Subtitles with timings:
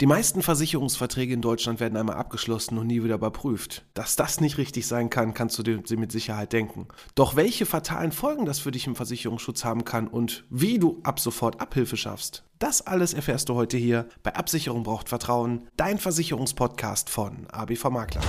[0.00, 3.84] Die meisten Versicherungsverträge in Deutschland werden einmal abgeschlossen und nie wieder überprüft.
[3.94, 6.86] Dass das nicht richtig sein kann, kannst du dir mit Sicherheit denken.
[7.16, 11.18] Doch welche fatalen Folgen das für dich im Versicherungsschutz haben kann und wie du ab
[11.18, 17.10] sofort Abhilfe schaffst, das alles erfährst du heute hier bei Absicherung braucht Vertrauen, dein Versicherungspodcast
[17.10, 18.22] von ABV Makler.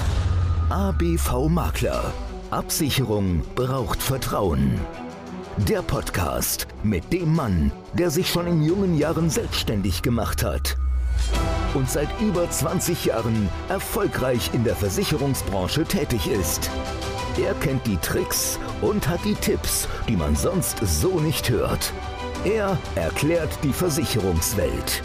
[0.69, 2.11] ABV Makler.
[2.49, 4.79] Absicherung braucht Vertrauen.
[5.69, 10.75] Der Podcast mit dem Mann, der sich schon in jungen Jahren selbstständig gemacht hat
[11.73, 16.69] und seit über 20 Jahren erfolgreich in der Versicherungsbranche tätig ist.
[17.43, 21.93] Er kennt die Tricks und hat die Tipps, die man sonst so nicht hört.
[22.43, 25.01] Er erklärt die Versicherungswelt.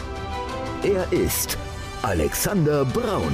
[0.83, 1.57] Er ist
[2.01, 3.33] Alexander Braun.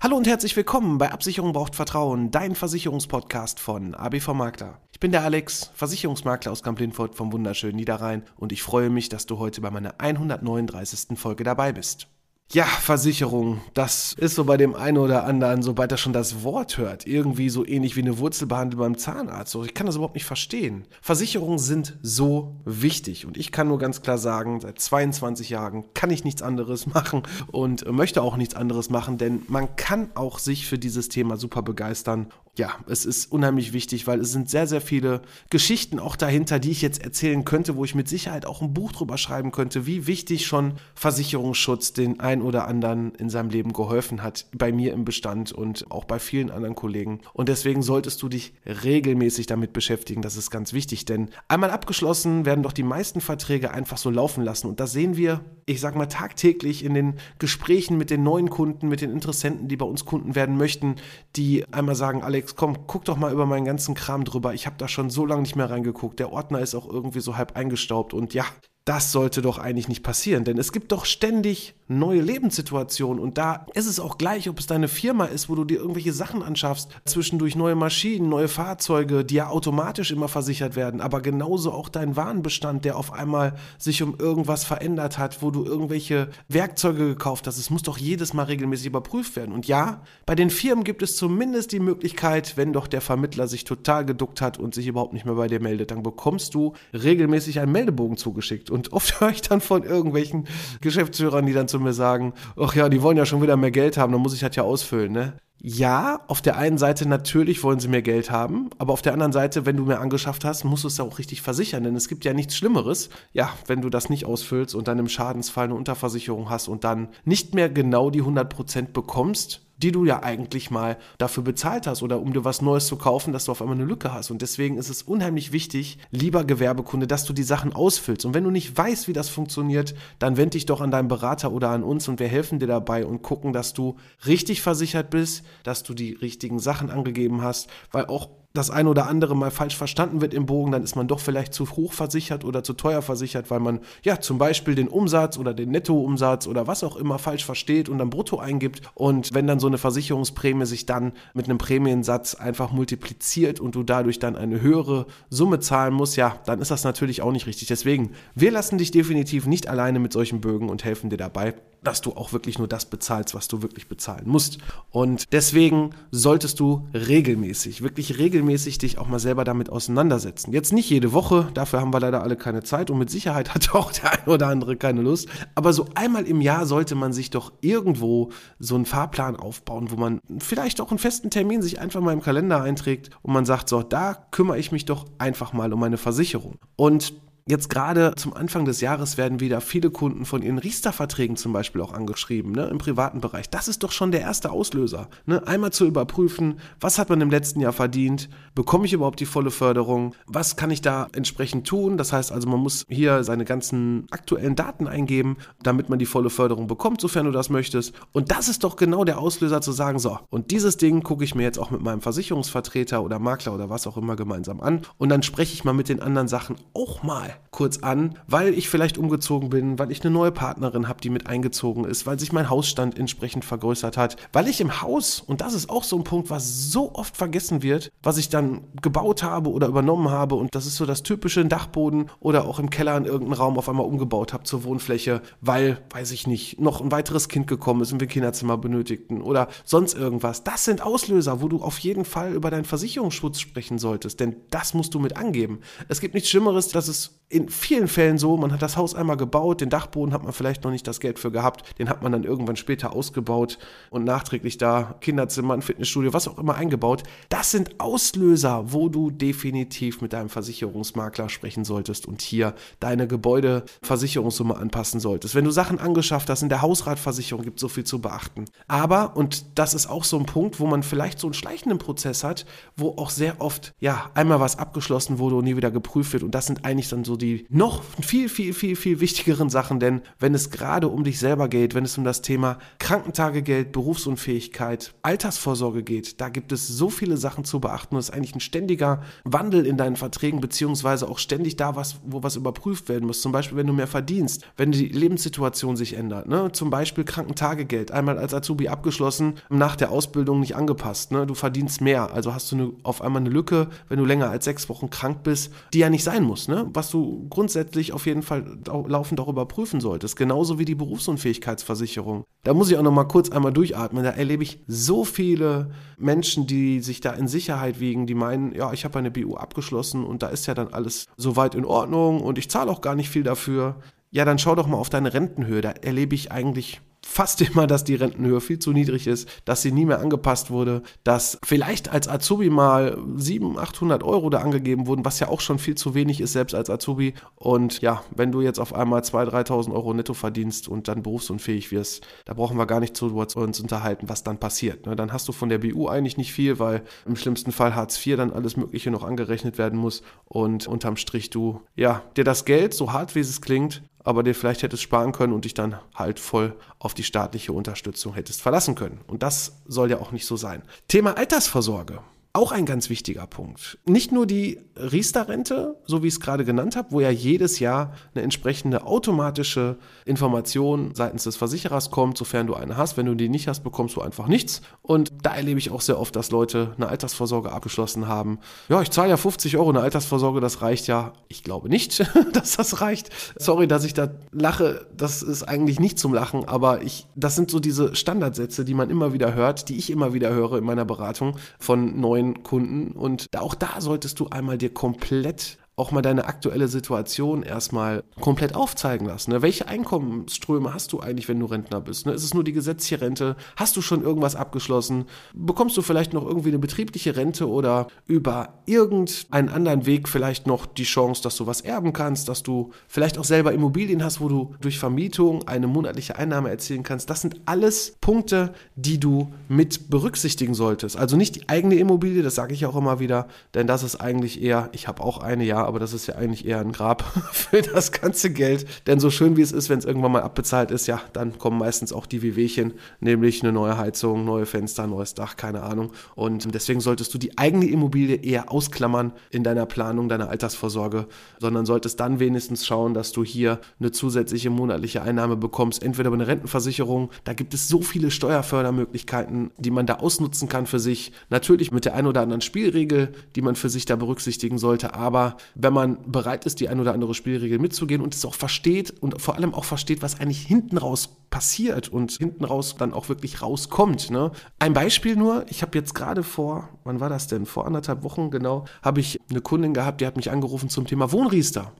[0.00, 4.78] Hallo und herzlich willkommen bei Absicherung braucht Vertrauen, dein Versicherungspodcast von ABV Makler.
[4.98, 9.26] Ich bin der Alex, Versicherungsmakler aus Kamp-Lindfort vom wunderschönen Niederrhein und ich freue mich, dass
[9.26, 11.16] du heute bei meiner 139.
[11.16, 12.08] Folge dabei bist.
[12.50, 16.78] Ja, Versicherung, das ist so bei dem einen oder anderen, sobald er schon das Wort
[16.78, 19.54] hört, irgendwie so ähnlich wie eine Wurzelbehandlung beim Zahnarzt.
[19.54, 20.86] Ich kann das überhaupt nicht verstehen.
[21.02, 26.10] Versicherungen sind so wichtig und ich kann nur ganz klar sagen, seit 22 Jahren kann
[26.10, 30.66] ich nichts anderes machen und möchte auch nichts anderes machen, denn man kann auch sich
[30.66, 34.80] für dieses Thema super begeistern ja, es ist unheimlich wichtig, weil es sind sehr, sehr
[34.80, 38.74] viele Geschichten auch dahinter, die ich jetzt erzählen könnte, wo ich mit Sicherheit auch ein
[38.74, 43.72] Buch drüber schreiben könnte, wie wichtig schon Versicherungsschutz den ein oder anderen in seinem Leben
[43.72, 47.20] geholfen hat, bei mir im Bestand und auch bei vielen anderen Kollegen.
[47.32, 52.44] Und deswegen solltest du dich regelmäßig damit beschäftigen, das ist ganz wichtig, denn einmal abgeschlossen
[52.44, 54.66] werden doch die meisten Verträge einfach so laufen lassen.
[54.66, 58.88] Und das sehen wir, ich sag mal, tagtäglich in den Gesprächen mit den neuen Kunden,
[58.88, 60.96] mit den Interessenten, die bei uns Kunden werden möchten,
[61.36, 64.54] die einmal sagen, Alex, Alex, komm, guck doch mal über meinen ganzen Kram drüber.
[64.54, 66.18] Ich habe da schon so lange nicht mehr reingeguckt.
[66.18, 68.14] Der Ordner ist auch irgendwie so halb eingestaubt.
[68.14, 68.46] Und ja,
[68.88, 73.66] das sollte doch eigentlich nicht passieren, denn es gibt doch ständig neue Lebenssituationen und da
[73.74, 76.90] ist es auch gleich, ob es deine Firma ist, wo du dir irgendwelche Sachen anschaffst,
[77.04, 82.16] zwischendurch neue Maschinen, neue Fahrzeuge, die ja automatisch immer versichert werden, aber genauso auch dein
[82.16, 87.58] Warenbestand, der auf einmal sich um irgendwas verändert hat, wo du irgendwelche Werkzeuge gekauft hast.
[87.58, 89.52] Es muss doch jedes Mal regelmäßig überprüft werden.
[89.52, 93.64] Und ja, bei den Firmen gibt es zumindest die Möglichkeit, wenn doch der Vermittler sich
[93.64, 97.60] total geduckt hat und sich überhaupt nicht mehr bei dir meldet, dann bekommst du regelmäßig
[97.60, 98.70] einen Meldebogen zugeschickt.
[98.70, 100.46] Und oft höre ich dann von irgendwelchen
[100.80, 103.96] Geschäftsführern, die dann zu mir sagen, ach ja, die wollen ja schon wieder mehr Geld
[103.96, 105.34] haben, dann muss ich das ja ausfüllen, ne?
[105.60, 109.32] Ja, auf der einen Seite natürlich wollen sie mehr Geld haben, aber auf der anderen
[109.32, 112.08] Seite, wenn du mehr angeschafft hast, musst du es ja auch richtig versichern, denn es
[112.08, 115.74] gibt ja nichts Schlimmeres, ja, wenn du das nicht ausfüllst und dann im Schadensfall eine
[115.74, 120.98] Unterversicherung hast und dann nicht mehr genau die 100% bekommst, die du ja eigentlich mal
[121.18, 123.86] dafür bezahlt hast oder um dir was Neues zu kaufen, dass du auf einmal eine
[123.86, 124.30] Lücke hast.
[124.30, 128.24] Und deswegen ist es unheimlich wichtig, lieber Gewerbekunde, dass du die Sachen ausfüllst.
[128.24, 131.52] Und wenn du nicht weißt, wie das funktioniert, dann wende dich doch an deinen Berater
[131.52, 133.96] oder an uns und wir helfen dir dabei und gucken, dass du
[134.26, 139.06] richtig versichert bist, dass du die richtigen Sachen angegeben hast, weil auch das ein oder
[139.06, 142.44] andere mal falsch verstanden wird im Bogen, dann ist man doch vielleicht zu hoch versichert
[142.44, 146.66] oder zu teuer versichert, weil man ja zum Beispiel den Umsatz oder den Nettoumsatz oder
[146.66, 148.82] was auch immer falsch versteht und dann brutto eingibt.
[148.94, 153.82] Und wenn dann so eine Versicherungsprämie sich dann mit einem Prämiensatz einfach multipliziert und du
[153.82, 157.68] dadurch dann eine höhere Summe zahlen musst, ja, dann ist das natürlich auch nicht richtig.
[157.68, 162.00] Deswegen, wir lassen dich definitiv nicht alleine mit solchen Bögen und helfen dir dabei dass
[162.00, 164.58] du auch wirklich nur das bezahlst, was du wirklich bezahlen musst.
[164.90, 170.52] Und deswegen solltest du regelmäßig, wirklich regelmäßig dich auch mal selber damit auseinandersetzen.
[170.52, 173.74] Jetzt nicht jede Woche, dafür haben wir leider alle keine Zeit und mit Sicherheit hat
[173.74, 175.28] auch der eine oder andere keine Lust.
[175.54, 179.96] Aber so einmal im Jahr sollte man sich doch irgendwo so einen Fahrplan aufbauen, wo
[179.96, 183.68] man vielleicht auch einen festen Termin sich einfach mal im Kalender einträgt und man sagt,
[183.68, 186.58] so, da kümmere ich mich doch einfach mal um meine Versicherung.
[186.76, 187.14] Und
[187.50, 191.80] Jetzt gerade zum Anfang des Jahres werden wieder viele Kunden von ihren Riester-Verträgen zum Beispiel
[191.80, 193.48] auch angeschrieben, ne, im privaten Bereich.
[193.48, 195.08] Das ist doch schon der erste Auslöser.
[195.24, 195.46] Ne?
[195.46, 199.50] Einmal zu überprüfen, was hat man im letzten Jahr verdient, bekomme ich überhaupt die volle
[199.50, 201.96] Förderung, was kann ich da entsprechend tun.
[201.96, 206.28] Das heißt also, man muss hier seine ganzen aktuellen Daten eingeben, damit man die volle
[206.28, 207.94] Förderung bekommt, sofern du das möchtest.
[208.12, 211.34] Und das ist doch genau der Auslöser zu sagen, so, und dieses Ding gucke ich
[211.34, 214.82] mir jetzt auch mit meinem Versicherungsvertreter oder Makler oder was auch immer gemeinsam an.
[214.98, 218.68] Und dann spreche ich mal mit den anderen Sachen auch mal kurz an, weil ich
[218.68, 222.32] vielleicht umgezogen bin, weil ich eine neue Partnerin habe, die mit eingezogen ist, weil sich
[222.32, 226.04] mein Hausstand entsprechend vergrößert hat, weil ich im Haus, und das ist auch so ein
[226.04, 230.54] Punkt, was so oft vergessen wird, was ich dann gebaut habe oder übernommen habe, und
[230.54, 233.86] das ist so das typische Dachboden oder auch im Keller in irgendeinem Raum auf einmal
[233.86, 238.00] umgebaut habe zur Wohnfläche, weil, weiß ich nicht, noch ein weiteres Kind gekommen ist und
[238.00, 240.44] wir Kinderzimmer benötigten oder sonst irgendwas.
[240.44, 244.74] Das sind Auslöser, wo du auf jeden Fall über deinen Versicherungsschutz sprechen solltest, denn das
[244.74, 245.60] musst du mit angeben.
[245.88, 249.18] Es gibt nichts Schlimmeres, dass es in vielen Fällen so, man hat das Haus einmal
[249.18, 252.12] gebaut, den Dachboden hat man vielleicht noch nicht das Geld für gehabt, den hat man
[252.12, 253.58] dann irgendwann später ausgebaut
[253.90, 257.02] und nachträglich da Kinderzimmer, ein Fitnessstudio, was auch immer eingebaut.
[257.28, 264.56] Das sind Auslöser, wo du definitiv mit deinem Versicherungsmakler sprechen solltest und hier deine Gebäudeversicherungssumme
[264.56, 265.34] anpassen solltest.
[265.34, 268.46] Wenn du Sachen angeschafft hast, in der Hausratversicherung gibt es so viel zu beachten.
[268.68, 272.24] Aber, und das ist auch so ein Punkt, wo man vielleicht so einen schleichenden Prozess
[272.24, 276.22] hat, wo auch sehr oft, ja, einmal was abgeschlossen wurde und nie wieder geprüft wird
[276.22, 280.02] und das sind eigentlich dann so die noch viel, viel, viel, viel wichtigeren Sachen, denn
[280.18, 285.82] wenn es gerade um dich selber geht, wenn es um das Thema Krankentagegeld, Berufsunfähigkeit, Altersvorsorge
[285.82, 289.66] geht, da gibt es so viele Sachen zu beachten es ist eigentlich ein ständiger Wandel
[289.66, 293.20] in deinen Verträgen, beziehungsweise auch ständig da was, wo was überprüft werden muss.
[293.20, 296.50] Zum Beispiel, wenn du mehr verdienst, wenn die Lebenssituation sich ändert, ne?
[296.52, 301.26] zum Beispiel Krankentagegeld, einmal als Azubi abgeschlossen, nach der Ausbildung nicht angepasst, ne?
[301.26, 304.44] du verdienst mehr, also hast du eine, auf einmal eine Lücke, wenn du länger als
[304.44, 306.68] sechs Wochen krank bist, die ja nicht sein muss, ne?
[306.72, 310.16] was du grundsätzlich auf jeden Fall laufend auch überprüfen solltest.
[310.16, 312.24] Genauso wie die Berufsunfähigkeitsversicherung.
[312.44, 314.04] Da muss ich auch noch mal kurz einmal durchatmen.
[314.04, 318.72] Da erlebe ich so viele Menschen, die sich da in Sicherheit wiegen, die meinen, ja,
[318.72, 322.38] ich habe eine BU abgeschlossen und da ist ja dann alles soweit in Ordnung und
[322.38, 323.76] ich zahle auch gar nicht viel dafür.
[324.10, 325.60] Ja, dann schau doch mal auf deine Rentenhöhe.
[325.60, 329.72] Da erlebe ich eigentlich fast immer, dass die Rentenhöhe viel zu niedrig ist, dass sie
[329.72, 335.04] nie mehr angepasst wurde, dass vielleicht als Azubi mal 700, 800 Euro da angegeben wurden,
[335.06, 337.14] was ja auch schon viel zu wenig ist, selbst als Azubi.
[337.34, 341.72] Und ja, wenn du jetzt auf einmal 2.000, 3.000 Euro netto verdienst und dann berufsunfähig
[341.72, 344.86] wirst, da brauchen wir gar nicht zu uns unterhalten, was dann passiert.
[344.86, 344.94] Ne?
[344.94, 348.18] Dann hast du von der BU eigentlich nicht viel, weil im schlimmsten Fall Hartz IV
[348.18, 352.74] dann alles Mögliche noch angerechnet werden muss und unterm Strich du, ja, dir das Geld,
[352.74, 356.18] so hart wie es klingt, aber dir vielleicht hättest sparen können und dich dann halt
[356.18, 359.02] voll auf die staatliche Unterstützung hättest verlassen können.
[359.06, 360.62] Und das soll ja auch nicht so sein.
[360.88, 362.00] Thema Altersvorsorge.
[362.38, 363.78] Auch ein ganz wichtiger Punkt.
[363.84, 367.94] Nicht nur die Riester-Rente, so wie ich es gerade genannt habe, wo ja jedes Jahr
[368.14, 372.96] eine entsprechende automatische Information seitens des Versicherers kommt, sofern du eine hast.
[372.96, 374.62] Wenn du die nicht hast, bekommst du einfach nichts.
[374.82, 378.38] Und da erlebe ich auch sehr oft, dass Leute eine Altersvorsorge abgeschlossen haben.
[378.68, 381.14] Ja, ich zahle ja 50 Euro eine Altersvorsorge, das reicht ja.
[381.26, 383.10] Ich glaube nicht, dass das reicht.
[383.36, 384.86] Sorry, dass ich da lache.
[384.96, 388.90] Das ist eigentlich nicht zum Lachen, aber ich, das sind so diese Standardsätze, die man
[388.90, 391.98] immer wieder hört, die ich immer wieder höre in meiner Beratung von
[392.42, 392.92] Kunden.
[392.92, 398.54] Und auch da solltest du einmal dir komplett auch mal deine aktuelle Situation erstmal komplett
[398.54, 399.30] aufzeigen lassen.
[399.30, 399.42] Ne?
[399.42, 402.06] Welche Einkommensströme hast du eigentlich, wenn du Rentner bist?
[402.06, 402.12] Ne?
[402.12, 403.36] Ist es nur die gesetzliche Rente?
[403.56, 405.04] Hast du schon irgendwas abgeschlossen?
[405.34, 410.66] Bekommst du vielleicht noch irgendwie eine betriebliche Rente oder über irgendeinen anderen Weg vielleicht noch
[410.66, 414.28] die Chance, dass du was erben kannst, dass du vielleicht auch selber Immobilien hast, wo
[414.28, 417.08] du durch Vermietung eine monatliche Einnahme erzielen kannst?
[417.08, 420.96] Das sind alles Punkte, die du mit berücksichtigen solltest.
[420.96, 424.42] Also nicht die eigene Immobilie, das sage ich auch immer wieder, denn das ist eigentlich
[424.42, 427.62] eher, ich habe auch eine, ja, aber das ist ja eigentlich eher ein Grab für
[427.62, 428.66] das ganze Geld.
[428.86, 431.58] Denn so schön wie es ist, wenn es irgendwann mal abbezahlt ist, ja, dann kommen
[431.58, 435.92] meistens auch die Wehwehchen, nämlich eine neue Heizung, neue Fenster, neues Dach, keine Ahnung.
[436.14, 441.06] Und deswegen solltest du die eigene Immobilie eher ausklammern in deiner Planung, deiner Altersvorsorge,
[441.38, 446.16] sondern solltest dann wenigstens schauen, dass du hier eine zusätzliche monatliche Einnahme bekommst, entweder über
[446.16, 451.12] eine Rentenversicherung, da gibt es so viele Steuerfördermöglichkeiten, die man da ausnutzen kann für sich.
[451.30, 455.36] Natürlich mit der ein oder anderen Spielregel, die man für sich da berücksichtigen sollte, aber
[455.60, 459.20] wenn man bereit ist, die ein oder andere Spielregel mitzugehen und es auch versteht und
[459.20, 463.42] vor allem auch versteht, was eigentlich hinten raus passiert und hinten raus dann auch wirklich
[463.42, 464.10] rauskommt.
[464.10, 464.30] Ne?
[464.60, 467.44] Ein Beispiel nur, ich habe jetzt gerade vor, wann war das denn?
[467.44, 471.10] Vor anderthalb Wochen genau, habe ich eine Kundin gehabt, die hat mich angerufen zum Thema
[471.10, 471.72] Wohnriester.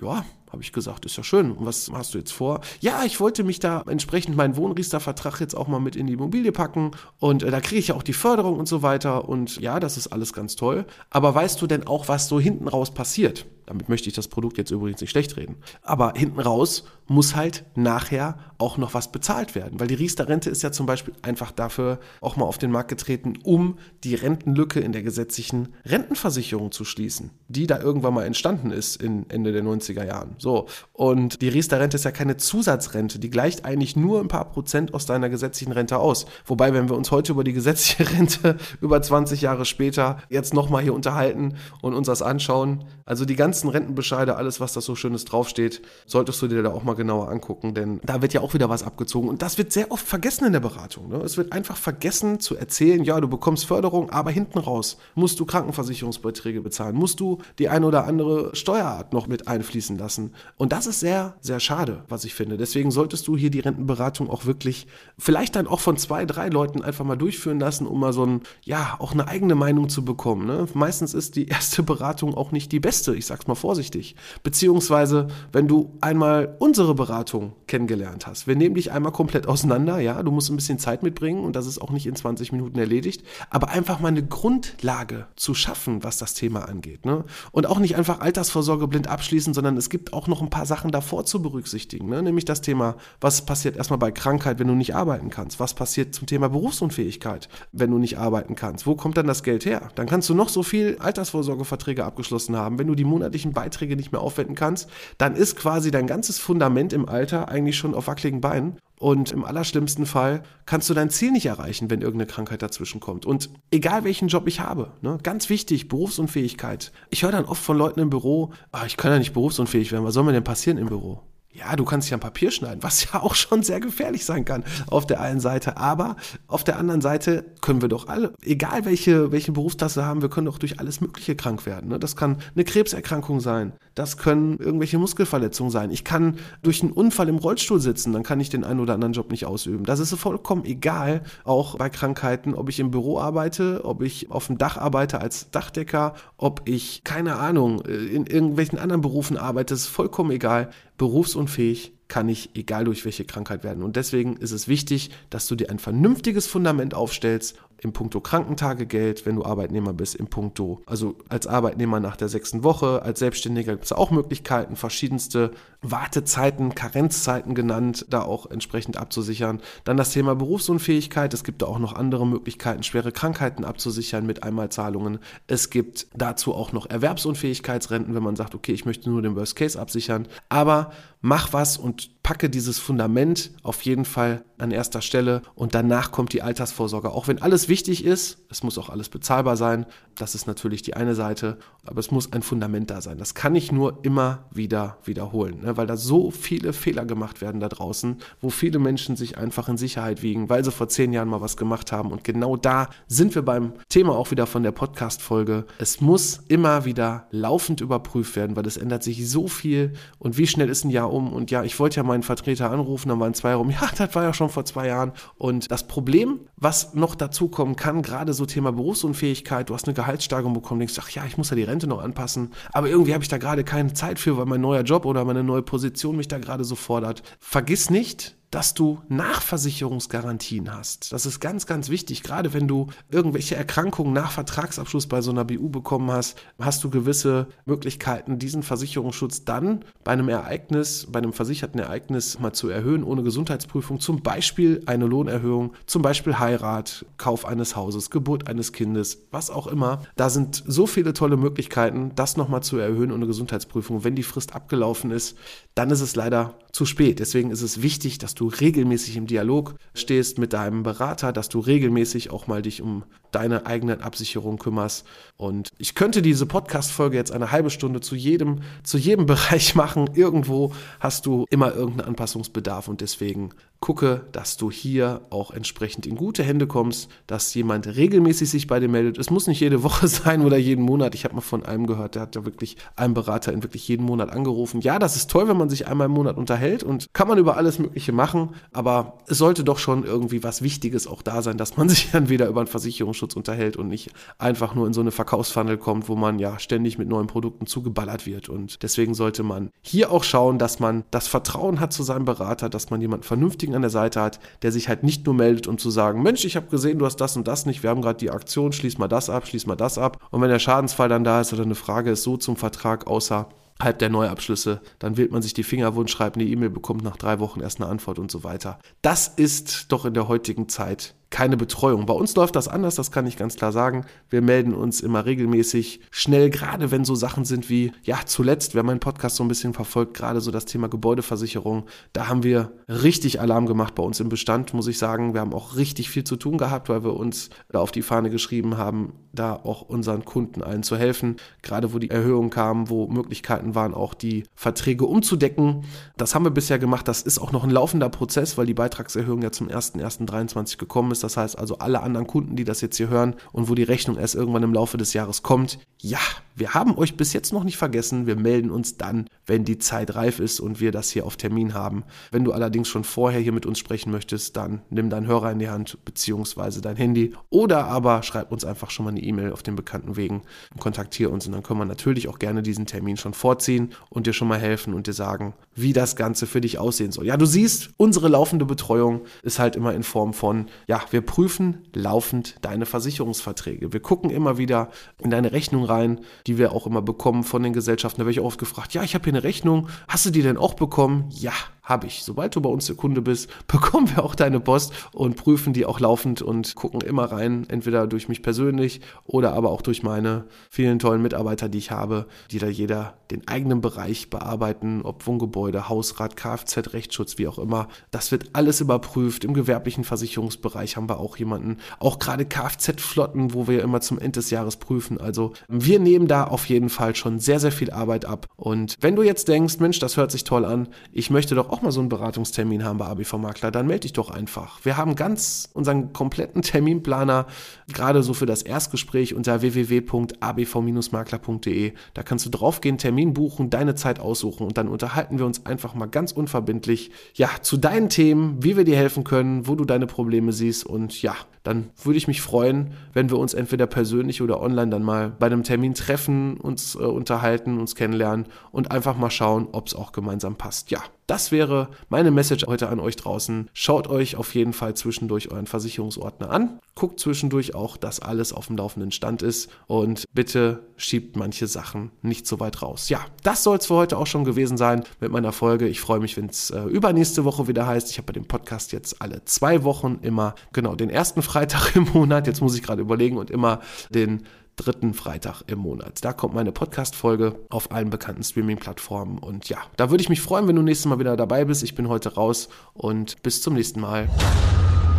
[0.00, 0.24] Ja,
[0.56, 1.52] habe ich gesagt, ist ja schön.
[1.52, 2.62] Und was hast du jetzt vor?
[2.80, 6.50] Ja, ich wollte mich da entsprechend meinen Wohnriester-Vertrag jetzt auch mal mit in die Immobilie
[6.50, 9.78] packen und äh, da kriege ich ja auch die Förderung und so weiter und ja,
[9.80, 10.86] das ist alles ganz toll.
[11.10, 13.46] Aber weißt du denn auch, was so hinten raus passiert?
[13.66, 15.56] Damit möchte ich das Produkt jetzt übrigens nicht schlecht reden.
[15.82, 19.80] Aber hinten raus muss halt nachher auch noch was bezahlt werden.
[19.80, 23.34] Weil die Riester-Rente ist ja zum Beispiel einfach dafür auch mal auf den Markt getreten,
[23.42, 29.02] um die Rentenlücke in der gesetzlichen Rentenversicherung zu schließen, die da irgendwann mal entstanden ist
[29.02, 30.36] in Ende der 90er Jahren.
[30.46, 30.66] So.
[30.92, 33.18] Und die Riester-Rente ist ja keine Zusatzrente.
[33.18, 36.26] Die gleicht eigentlich nur ein paar Prozent aus deiner gesetzlichen Rente aus.
[36.44, 40.84] Wobei, wenn wir uns heute über die gesetzliche Rente über 20 Jahre später jetzt nochmal
[40.84, 44.94] hier unterhalten und uns das anschauen, also die ganze ganzen Rentenbescheide, alles, was da so
[44.94, 48.52] Schönes draufsteht, solltest du dir da auch mal genauer angucken, denn da wird ja auch
[48.52, 49.30] wieder was abgezogen.
[49.30, 51.08] Und das wird sehr oft vergessen in der Beratung.
[51.08, 51.16] Ne?
[51.18, 55.46] Es wird einfach vergessen zu erzählen, ja, du bekommst Förderung, aber hinten raus musst du
[55.46, 60.25] Krankenversicherungsbeiträge bezahlen, musst du die eine oder andere Steuerart noch mit einfließen lassen.
[60.56, 62.56] Und das ist sehr, sehr schade, was ich finde.
[62.56, 64.86] Deswegen solltest du hier die Rentenberatung auch wirklich
[65.18, 68.40] vielleicht dann auch von zwei, drei Leuten einfach mal durchführen lassen, um mal so ein,
[68.62, 70.46] ja, auch eine eigene Meinung zu bekommen.
[70.46, 70.66] Ne?
[70.74, 73.14] Meistens ist die erste Beratung auch nicht die beste.
[73.14, 74.16] Ich sag's mal vorsichtig.
[74.42, 78.46] Beziehungsweise, wenn du einmal unsere Beratung kennengelernt hast.
[78.46, 81.66] Wir nehmen dich einmal komplett auseinander, ja, du musst ein bisschen Zeit mitbringen und das
[81.66, 86.18] ist auch nicht in 20 Minuten erledigt, aber einfach mal eine Grundlage zu schaffen, was
[86.18, 87.04] das Thema angeht.
[87.04, 87.24] Ne?
[87.52, 90.90] Und auch nicht einfach Altersvorsorge blind abschließen, sondern es gibt auch noch ein paar Sachen
[90.90, 92.08] davor zu berücksichtigen.
[92.08, 92.22] Ne?
[92.22, 95.60] Nämlich das Thema, was passiert erstmal bei Krankheit, wenn du nicht arbeiten kannst?
[95.60, 98.86] Was passiert zum Thema Berufsunfähigkeit, wenn du nicht arbeiten kannst?
[98.86, 99.90] Wo kommt dann das Geld her?
[99.94, 104.12] Dann kannst du noch so viel Altersvorsorgeverträge abgeschlossen haben, wenn du die monatlichen Beiträge nicht
[104.12, 108.40] mehr aufwenden kannst, dann ist quasi dein ganzes Fundament im Alter eigentlich schon auf wackeligen
[108.40, 108.78] Beinen.
[108.98, 113.26] Und im allerschlimmsten Fall kannst du dein Ziel nicht erreichen, wenn irgendeine Krankheit dazwischen kommt.
[113.26, 116.92] Und egal welchen Job ich habe, ne, ganz wichtig, Berufsunfähigkeit.
[117.10, 120.04] Ich höre dann oft von Leuten im Büro, ah, ich kann ja nicht berufsunfähig werden,
[120.04, 121.20] was soll mir denn passieren im Büro?
[121.56, 124.64] Ja, du kannst ja ein Papier schneiden, was ja auch schon sehr gefährlich sein kann
[124.88, 125.78] auf der einen Seite.
[125.78, 130.28] Aber auf der anderen Seite können wir doch alle, egal welche, welche Berufstasse haben, wir
[130.28, 131.88] können doch durch alles Mögliche krank werden.
[131.88, 131.98] Ne?
[131.98, 135.90] Das kann eine Krebserkrankung sein, das können irgendwelche Muskelverletzungen sein.
[135.90, 139.14] Ich kann durch einen Unfall im Rollstuhl sitzen, dann kann ich den einen oder anderen
[139.14, 139.84] Job nicht ausüben.
[139.84, 144.46] Das ist vollkommen egal, auch bei Krankheiten, ob ich im Büro arbeite, ob ich auf
[144.46, 149.86] dem Dach arbeite als Dachdecker, ob ich, keine Ahnung, in irgendwelchen anderen Berufen arbeite, ist
[149.86, 153.82] vollkommen egal berufsunfähig kann ich, egal durch welche Krankheit werden.
[153.82, 159.26] Und deswegen ist es wichtig, dass du dir ein vernünftiges Fundament aufstellst im Punkto Krankentagegeld,
[159.26, 163.72] wenn du Arbeitnehmer bist, im Punkto, also als Arbeitnehmer nach der sechsten Woche, als Selbstständiger
[163.72, 165.50] gibt es auch Möglichkeiten, verschiedenste
[165.82, 169.60] Wartezeiten, Karenzzeiten genannt, da auch entsprechend abzusichern.
[169.84, 174.42] Dann das Thema Berufsunfähigkeit, es gibt da auch noch andere Möglichkeiten, schwere Krankheiten abzusichern mit
[174.42, 175.18] Einmalzahlungen.
[175.46, 179.56] Es gibt dazu auch noch Erwerbsunfähigkeitsrenten, wenn man sagt, okay, ich möchte nur den Worst
[179.56, 180.26] Case absichern.
[180.48, 180.90] Aber
[181.26, 186.32] mach was und packe dieses Fundament auf jeden Fall an erster Stelle und danach kommt
[186.32, 187.10] die Altersvorsorge.
[187.10, 190.94] Auch wenn alles wichtig ist, es muss auch alles bezahlbar sein, das ist natürlich die
[190.94, 193.18] eine Seite, aber es muss ein Fundament da sein.
[193.18, 195.76] Das kann ich nur immer wieder wiederholen, ne?
[195.76, 199.76] weil da so viele Fehler gemacht werden da draußen, wo viele Menschen sich einfach in
[199.76, 202.10] Sicherheit wiegen, weil sie vor zehn Jahren mal was gemacht haben.
[202.10, 205.66] Und genau da sind wir beim Thema auch wieder von der Podcast-Folge.
[205.78, 210.46] Es muss immer wieder laufend überprüft werden, weil es ändert sich so viel und wie
[210.46, 211.32] schnell ist ein Jahr um.
[211.32, 214.22] Und ja, ich wollte ja meinen Vertreter anrufen, dann waren zwei rum, ja, das war
[214.22, 215.12] ja schon vor zwei Jahren.
[215.38, 219.94] Und das Problem, was noch dazu kommen kann, gerade so Thema Berufsunfähigkeit, du hast eine
[219.94, 223.24] Gehaltssteigerung bekommen, denkst, ach ja, ich muss ja die Rente noch anpassen, aber irgendwie habe
[223.24, 226.28] ich da gerade keine Zeit für, weil mein neuer Job oder meine neue Position mich
[226.28, 227.22] da gerade so fordert.
[227.40, 231.12] Vergiss nicht, dass du Nachversicherungsgarantien hast.
[231.12, 232.22] Das ist ganz, ganz wichtig.
[232.22, 236.88] Gerade wenn du irgendwelche Erkrankungen nach Vertragsabschluss bei so einer BU bekommen hast, hast du
[236.88, 243.04] gewisse Möglichkeiten, diesen Versicherungsschutz dann bei einem Ereignis, bei einem versicherten Ereignis mal zu erhöhen,
[243.04, 244.00] ohne Gesundheitsprüfung.
[244.00, 249.66] Zum Beispiel eine Lohnerhöhung, zum Beispiel Heirat, Kauf eines Hauses, Geburt eines Kindes, was auch
[249.66, 250.00] immer.
[250.16, 254.02] Da sind so viele tolle Möglichkeiten, das nochmal zu erhöhen ohne Gesundheitsprüfung.
[254.02, 255.36] Wenn die Frist abgelaufen ist,
[255.74, 257.18] dann ist es leider zu spät.
[257.18, 261.60] Deswegen ist es wichtig, dass du regelmäßig im Dialog stehst mit deinem Berater, dass du
[261.60, 265.04] regelmäßig auch mal dich um deine eigenen Absicherung kümmerst.
[265.36, 270.10] Und ich könnte diese Podcast-Folge jetzt eine halbe Stunde zu jedem, zu jedem Bereich machen.
[270.14, 273.50] Irgendwo hast du immer irgendeinen Anpassungsbedarf und deswegen
[273.80, 278.80] gucke, dass du hier auch entsprechend in gute Hände kommst, dass jemand regelmäßig sich bei
[278.80, 279.18] dir meldet.
[279.18, 281.14] Es muss nicht jede Woche sein oder jeden Monat.
[281.14, 284.04] Ich habe mal von einem gehört, der hat ja wirklich einen Berater in wirklich jeden
[284.06, 284.80] Monat angerufen.
[284.80, 287.56] Ja, das ist toll, wenn man sich einmal im Monat unterhält und kann man über
[287.56, 291.58] alles Mögliche machen machen, aber es sollte doch schon irgendwie was Wichtiges auch da sein,
[291.58, 295.00] dass man sich dann wieder über einen Versicherungsschutz unterhält und nicht einfach nur in so
[295.00, 298.48] eine Verkaufsfunnel kommt, wo man ja ständig mit neuen Produkten zugeballert wird.
[298.48, 302.68] Und deswegen sollte man hier auch schauen, dass man das Vertrauen hat zu seinem Berater,
[302.68, 305.78] dass man jemanden Vernünftigen an der Seite hat, der sich halt nicht nur meldet, um
[305.78, 308.18] zu sagen, Mensch, ich habe gesehen, du hast das und das nicht, wir haben gerade
[308.18, 310.18] die Aktion, schließ mal das ab, schließ mal das ab.
[310.32, 313.48] Und wenn der Schadensfall dann da ist oder eine Frage ist, so zum Vertrag, außer
[313.80, 317.16] halb der Neuabschlüsse, dann wählt man sich die Finger wund, schreibt eine E-Mail, bekommt nach
[317.16, 318.78] drei Wochen erst eine Antwort und so weiter.
[319.02, 322.06] Das ist doch in der heutigen Zeit keine Betreuung.
[322.06, 324.06] Bei uns läuft das anders, das kann ich ganz klar sagen.
[324.30, 328.82] Wir melden uns immer regelmäßig schnell, gerade wenn so Sachen sind wie, ja, zuletzt, wer
[328.82, 333.38] meinen Podcast so ein bisschen verfolgt, gerade so das Thema Gebäudeversicherung, da haben wir richtig
[333.38, 335.34] Alarm gemacht bei uns im Bestand, muss ich sagen.
[335.34, 338.30] Wir haben auch richtig viel zu tun gehabt, weil wir uns da auf die Fahne
[338.30, 341.36] geschrieben haben, da auch unseren Kunden allen zu helfen.
[341.60, 345.84] Gerade wo die Erhöhungen kamen, wo Möglichkeiten waren, auch die Verträge umzudecken.
[346.16, 347.06] Das haben wir bisher gemacht.
[347.08, 351.22] Das ist auch noch ein laufender Prozess, weil die Beitragserhöhung ja zum 1.1.23 gekommen ist.
[351.26, 354.16] Das heißt also, alle anderen Kunden, die das jetzt hier hören und wo die Rechnung
[354.16, 356.20] erst irgendwann im Laufe des Jahres kommt, ja,
[356.54, 358.26] wir haben euch bis jetzt noch nicht vergessen.
[358.26, 361.74] Wir melden uns dann, wenn die Zeit reif ist und wir das hier auf Termin
[361.74, 362.04] haben.
[362.30, 365.58] Wenn du allerdings schon vorher hier mit uns sprechen möchtest, dann nimm deinen Hörer in
[365.58, 369.62] die Hand beziehungsweise dein Handy oder aber schreib uns einfach schon mal eine E-Mail auf
[369.62, 370.42] den bekannten Wegen
[370.72, 374.26] und kontaktiere uns und dann können wir natürlich auch gerne diesen Termin schon vorziehen und
[374.26, 377.26] dir schon mal helfen und dir sagen, wie das Ganze für dich aussehen soll.
[377.26, 381.86] Ja, du siehst, unsere laufende Betreuung ist halt immer in Form von, ja, wir prüfen
[381.94, 383.92] laufend deine Versicherungsverträge.
[383.92, 387.72] Wir gucken immer wieder in deine Rechnung rein, die wir auch immer bekommen von den
[387.72, 388.20] Gesellschaften.
[388.20, 390.56] Da werde ich oft gefragt, ja, ich habe hier eine Rechnung, hast du die denn
[390.56, 391.28] auch bekommen?
[391.30, 391.52] Ja,
[391.86, 392.24] habe ich.
[392.24, 395.86] Sobald du bei uns der Kunde bist, bekommen wir auch deine Post und prüfen die
[395.86, 400.46] auch laufend und gucken immer rein, entweder durch mich persönlich oder aber auch durch meine
[400.68, 405.88] vielen tollen Mitarbeiter, die ich habe, die da jeder den eigenen Bereich bearbeiten, ob Wohngebäude,
[405.88, 407.88] Hausrat, Kfz, Rechtsschutz, wie auch immer.
[408.10, 409.44] Das wird alles überprüft.
[409.44, 414.32] Im gewerblichen Versicherungsbereich haben wir auch jemanden, auch gerade Kfz-Flotten, wo wir immer zum Ende
[414.32, 415.20] des Jahres prüfen.
[415.20, 418.46] Also wir nehmen da auf jeden Fall schon sehr, sehr viel Arbeit ab.
[418.56, 421.82] Und wenn du jetzt denkst, Mensch, das hört sich toll an, ich möchte doch auch
[421.82, 424.84] mal so einen Beratungstermin haben bei ABV Makler, dann melde dich doch einfach.
[424.84, 427.46] Wir haben ganz unseren kompletten Terminplaner,
[427.92, 431.92] gerade so für das Erstgespräch unter www.abv-makler.de.
[432.14, 435.94] Da kannst du draufgehen, Termin buchen, deine Zeit aussuchen und dann unterhalten wir uns einfach
[435.94, 440.06] mal ganz unverbindlich, ja, zu deinen Themen, wie wir dir helfen können, wo du deine
[440.06, 444.60] Probleme siehst und ja, dann würde ich mich freuen, wenn wir uns entweder persönlich oder
[444.60, 449.30] online dann mal bei einem Termin treffen, uns äh, unterhalten, uns kennenlernen und einfach mal
[449.30, 450.90] schauen, ob es auch gemeinsam passt.
[450.90, 453.68] Ja, das wäre meine Message heute an euch draußen.
[453.72, 456.78] Schaut euch auf jeden Fall zwischendurch euren Versicherungsordner an.
[456.94, 462.10] Guckt zwischendurch auch, dass alles auf dem laufenden Stand ist und bitte schiebt manche Sachen
[462.22, 463.08] nicht so weit raus.
[463.08, 465.88] Ja, das soll es für heute auch schon gewesen sein mit meiner Folge.
[465.88, 468.10] Ich freue mich, wenn es äh, übernächste Woche wieder heißt.
[468.10, 472.04] Ich habe bei dem Podcast jetzt alle zwei Wochen immer genau den ersten Freitag im
[472.12, 472.46] Monat.
[472.46, 474.44] Jetzt muss ich gerade überlegen und immer den
[474.76, 476.24] dritten Freitag im Monat.
[476.24, 479.38] Da kommt meine Podcast-Folge auf allen bekannten Streaming-Plattformen.
[479.38, 481.82] Und ja, da würde ich mich freuen, wenn du nächstes Mal wieder dabei bist.
[481.82, 484.28] Ich bin heute raus und bis zum nächsten Mal.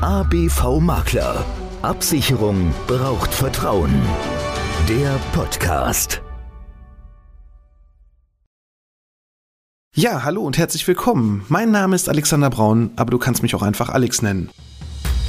[0.01, 1.43] ABV Makler.
[1.81, 3.93] Absicherung braucht Vertrauen.
[4.87, 6.21] Der Podcast.
[9.95, 11.43] Ja, hallo und herzlich willkommen.
[11.49, 14.51] Mein Name ist Alexander Braun, aber du kannst mich auch einfach Alex nennen.